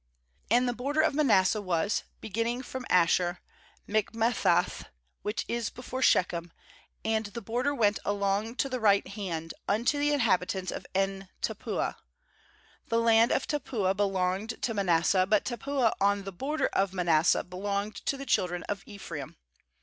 7And 0.49 0.65
the 0.67 0.73
border 0.73 1.01
of 1.01 1.13
Manasseh 1.13 1.61
was, 1.61 2.05
beginning 2.21 2.63
from 2.63 2.87
Asher, 2.89 3.37
Michmethath,. 3.87 4.85
which 5.21 5.45
is 5.47 5.69
before 5.69 6.01
Shechem; 6.01 6.51
and 7.05 7.27
the 7.27 7.41
bor 7.43 7.61
der 7.61 7.75
went 7.75 7.99
along 8.03 8.55
to 8.55 8.67
the 8.67 8.79
right 8.79 9.07
hand, 9.09 9.53
unto 9.67 9.99
the 9.99 10.11
inhabitants 10.11 10.71
of 10.71 10.87
En 10.95 11.29
tappuah.— 11.43 11.97
8The 12.89 13.03
land 13.05 13.31
of 13.31 13.45
Tappuah 13.45 13.95
belonged 13.95 14.59
to 14.63 14.73
Ma 14.73 14.81
nasseh; 14.81 15.29
but 15.29 15.45
Tappuah 15.45 15.93
on 16.01 16.23
the 16.23 16.31
border 16.31 16.65
of 16.73 16.95
Manasseh 16.95 17.43
belonged 17.43 17.93
to 18.07 18.17
the 18.17 18.25
children 18.25 18.63
of 18.63 18.81
Ephraim. 18.87 19.35